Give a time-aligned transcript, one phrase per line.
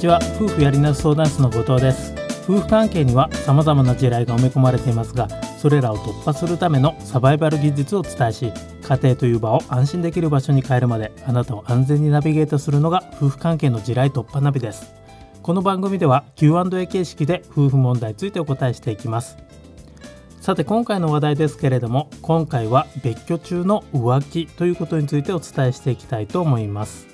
[0.00, 2.14] ちは夫婦やりなす相談室の後藤です。
[2.44, 5.28] 夫婦関係には様々な地雷が埋め込まれていますが
[5.58, 8.52] それらを突破するためのサバイバル技術をお伝えし
[8.82, 14.94] 家庭という場を安心できる場所に変えるまであなたを安全にナビゲートするのが夫婦関係の地雷突破ナビです。
[15.42, 19.36] この番組では Q&A 形式で夫婦問題についてお答えしていきます。
[20.40, 27.09] さて今回の話題ですけれども今回は別居中の浮気ということについてお伝えしていきたいと思います。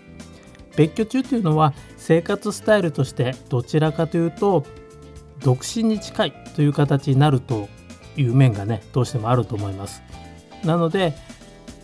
[0.76, 4.64] 別居中というのは生活スタイルとしてどちらかというと
[5.40, 7.68] 独身に近いという形になると
[8.16, 10.02] いう面がねどうしてもあると思います。
[10.64, 11.14] なので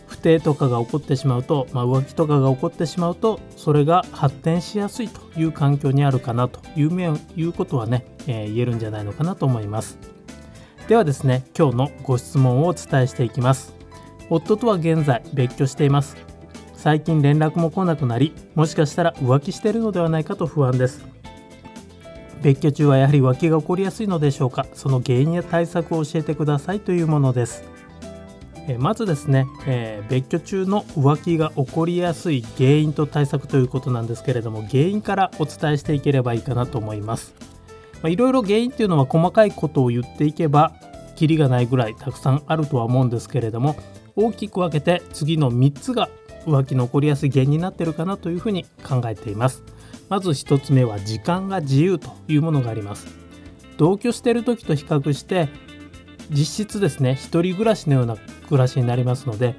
[0.07, 9.97] 不定とかが起こってしまうと、まあ、浮気とかが起こってしまうとそれが発展しやすいという環境にあるかなという面いうことはね、えー、言えるんじゃないのかなと思います。
[10.87, 13.73] ではですね今日のご質問をお伝えしていきます。
[14.29, 16.32] 夫とは現在別居しています。
[16.83, 21.01] 最近連絡も来なくなりもしかしたら浮気してるのではないかと不安です。
[22.41, 24.65] 別居中はやはり浮気が起こりやすいのでしょうか？
[24.73, 27.63] その原因や対策を教えてくださいというものです。
[28.67, 37.33] えまずですね、えー、別居中の浮気が起こりやすい原因と対策ということなんですけれども原因からお伝えしていければいいかなと思います。
[38.03, 40.73] いろいろ原因っていうのは細かいことを言っていけば
[41.15, 43.77] キリがないぐらいたくさんあるとは思うんですけれども
[44.17, 46.09] 大きく分けて次の3つが
[46.45, 49.63] 浮気の起こりやすい原因になってるかなというふうに考えています。
[50.09, 53.07] まず1つ目は時間が自由というものがあります。
[53.77, 55.49] 同居している時と比較して
[56.29, 59.55] 実質ですね一人暮らしのような暮らしになりますので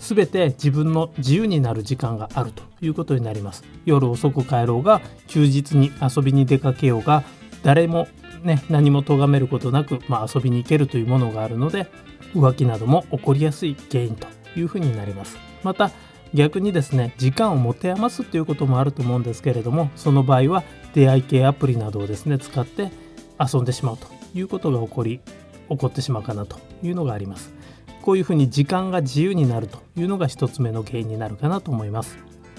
[0.00, 3.64] 全て自分の自由になる時間があるということになります。
[3.84, 7.24] 夜遅く帰ろうが休日に遊びに出かけようが
[7.62, 8.06] 誰も
[8.42, 11.90] ね何も咎めることなく、まあ、遊びに行けるというものがあるので
[12.34, 15.36] 浮気なども起こりやすい原因というふうになります。
[15.64, 15.90] また
[16.34, 20.62] 逆にですね時間を持て余すということもあると思うんですけれどもその場合は
[20.94, 22.90] 出会い系アプリなどをですね使って
[23.38, 25.20] 遊んでしまうということが起こり
[25.68, 27.54] 起こってしまうかなというのがあります。
[28.02, 32.18] こういうふうに時間が自由になるというのが1つ目の原因になるかなと思います。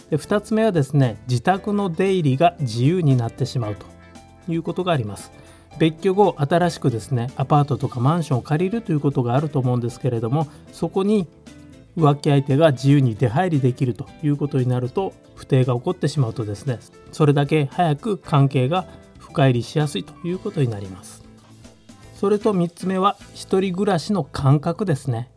[0.09, 3.85] で2つ目はですね自宅の出入りが自由になってしまうと
[4.47, 5.31] いうことがあります。
[5.77, 11.27] 別居後新しくですねアパートとかマンションを借りるということがあると思うんですけれどもそこに
[11.99, 16.79] 浮気相手が自由に出入りできるということになると不定が起こってしまうとですね
[17.11, 18.87] それだけ早く関係が
[19.17, 21.23] 深入りしやすいということになります。
[22.15, 25.31] それと3つ目は一人暮らしの感覚ですね。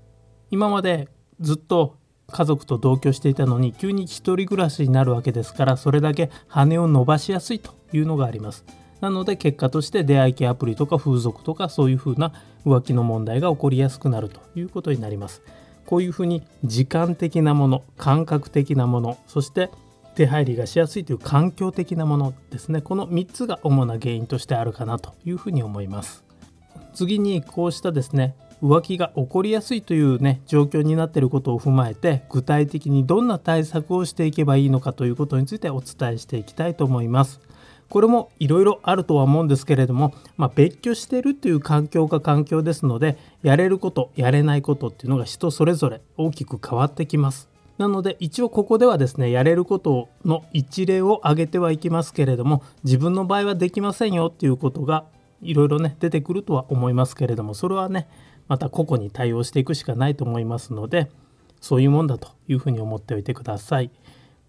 [0.51, 1.09] 今まで
[1.41, 1.97] ずっと
[2.27, 8.65] 家族と同居していたのに急に一人暮らしになるわけですからそれだけ羽を伸ばしやすいというのがあります。
[9.01, 12.33] なので結果として出会い系アプリとか風俗とかそういうふうな
[12.65, 15.43] 浮気の問題が起こりやすくなるということになります。
[15.93, 19.69] こういうふうに時間的なもの感覚的なものそして
[20.15, 22.81] 手入りがしやすいという環境的なものですね。
[22.81, 26.25] この3つが主な原因としてあるかなというふうに思います。
[26.95, 37.39] 次にこうしたですね浮気が起こりやすいというね状況になっていることを踏まえて具体的にどんな対策をしていけばいいのかということについてお伝えしていきたいと思います。
[37.93, 47.51] これもいろいろあるとは思うんですけれども、まあ、別居してるという環境が環境ですのでやれることやれないことっていうのが人それぞれ大きく変わってきます。
[47.77, 55.05] なので一応ここではですねやれることの一例を挙げてはいきますけれども自分の場合はできませんよっていうことが
[55.43, 58.09] いろいろね出てくるとは思いますけれどもそれはね
[58.49, 61.11] また個々に対応していくしかないと思いますので
[61.61, 63.91] そういうもんだというふうに思っておいてください。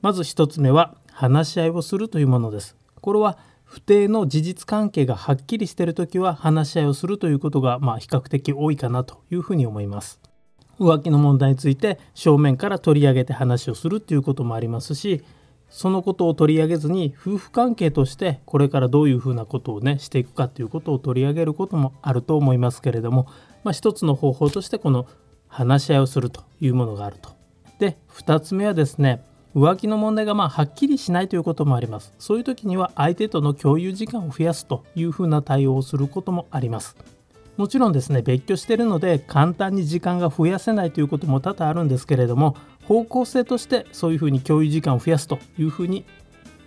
[0.01, 2.77] まず1つ目は話し合いをするというものです。
[3.03, 10.21] これは不定の事実関係がはっきりしている時は話し合いをするということがまあ比較的多いかなというふうに思います。
[10.79, 15.23] 浮気の問題について正面から取り上げて話をするということもありますし
[15.69, 23.27] そのことを取り上げずに夫婦関係としてこれからどういうふうなことをねしていくかということを取り上げることもあると思いますけれども、
[23.63, 25.05] まあ、一つの方法としてこの
[25.47, 27.31] 話し合いをするというものがあると。
[27.79, 29.23] で2つ目はですね
[29.55, 32.11] 浮気の問題がまあはっきりしないということもあります。
[32.17, 36.95] そういう時には相手との共有時間を増やすというふうな対応をすることもあります。
[37.57, 42.55] もちろんですね別居しているので簡単に時間が増やせないということも多々あるんですけれども
[42.85, 46.03] 方向性としてそういうふうに共有時間を増やすというふうに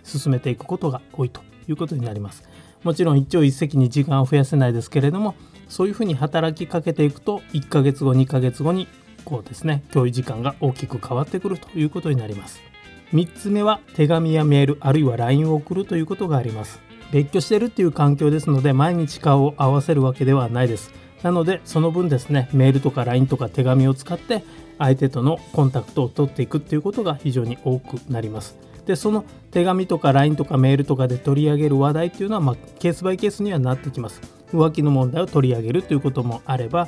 [0.03, 2.43] 進めていくことが多いということになります。
[2.83, 5.35] もちろん一朝一夕に時間を増やせないですけれども
[5.67, 8.87] そういうふうに働きかけていくと1ヶ月後2ヶ月後に
[9.25, 12.61] こうですね共有時間が大きく変わってくるということになります。
[13.13, 16.79] 3つ目は手紙やメールあるいは LINE を送るということがあります。
[17.11, 20.91] 別居してるっていう環境ですので毎日顔を合わせるわけではないです。
[21.23, 24.43] なのでその分ですねメールとか LINE とか手紙を使って
[24.77, 28.57] 相手とのコンタクトを取っていくっていうことが非常に多くなります。
[28.85, 34.21] でその手紙とか LINE とかメールとかで取り上げる話題っていうのは、まあ、ケースバイケースにはなってきます。
[34.51, 36.87] 浮気の問題を取り上げるということもあれば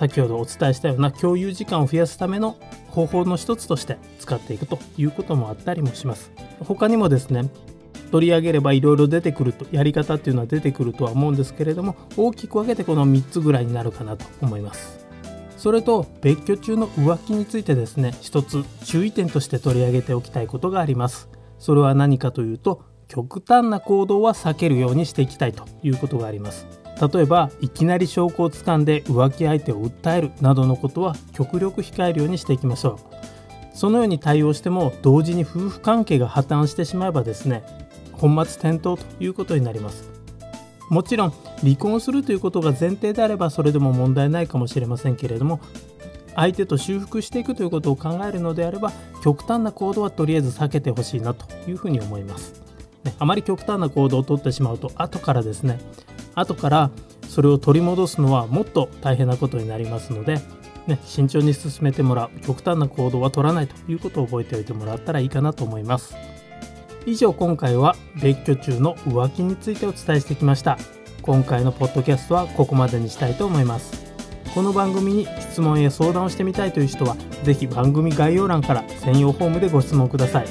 [0.00, 2.56] 先ほどお伝えしたような共有時間を増やすための
[2.88, 6.32] 方法の一つとして使っていくということもあったりもします。
[6.60, 7.50] 他にもですね
[8.10, 15.06] 取り上げればいろいろ出てくるとやり方っていうのは出てくるとは思うんですけれども大きく分けてこの3つぐらいになるかなと思います。
[15.58, 21.28] それと別居中の浮気についてですね一つ注意点として取り上げておきたいことがあります。
[21.58, 26.79] それは何かというと極端な行動は避けるようにしていきたいということがあります。
[27.00, 33.76] 例えばいきなり証拠をつかんで浮気相手を訴えるなどのことは極力控えるようにしていきましょう。
[33.76, 37.62] そのように対応しても同時に夫婦関係が破綻してしまえばですね
[38.12, 40.10] 本末転倒ということになります。
[40.90, 41.32] もちろん
[41.62, 45.60] 離婚するということが前提であればそれでも問題ないかもしれませんけれども
[46.34, 48.92] 相手と修復していくということを考えるのであれば
[49.22, 52.60] 極端な行動はとりあえず避けてほしいなというふうに思います、
[53.04, 55.78] ね、あまり極端な行動をとってしまうと後からですね
[56.40, 56.90] 後から
[57.28, 60.40] それを取り戻すのはもっと大変なことになりますので、
[60.86, 66.16] ね、慎重に進めてもらう極端な行動は取らないということを覚えておいてもらったらいいかなと思います。
[67.06, 70.78] 以上今回は別居中の浮気についてお伝えしてきました。
[71.22, 74.10] 今回のポッドキャストはここまでにしたいと思います。
[74.54, 80.46] この番組に質問や相談をしてみたいという人は是非番組概要欄から専用フォームでご質問ください。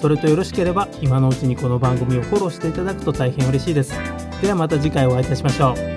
[0.00, 4.23] それとよろしければ今のうちにこの番組をフォローしていただくと大変嬉しいです。
[4.40, 5.93] ではまた次回お会いいたしましょう。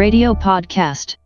[0.00, 1.19] Radio Podcast